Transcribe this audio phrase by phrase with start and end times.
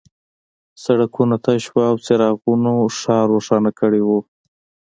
[0.83, 4.09] سړکونه تش وو او څراغونو ښار روښانه کړی و